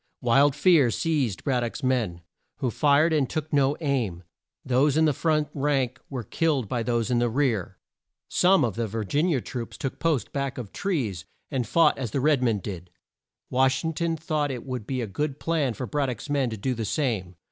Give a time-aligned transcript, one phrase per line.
[0.21, 2.23] Wild fear seized Brad dock's men,
[2.55, 4.23] who fired and took no aim.
[4.65, 7.77] Those in the front rank were killed by those in the rear.
[8.27, 11.99] Some of the Vir gin i a troops took post back of trees, and fought
[11.99, 12.89] as the red men did.
[13.51, 16.57] Wash ing ton thought it would be a good plan for Brad dock's men to
[16.57, 17.35] do the same.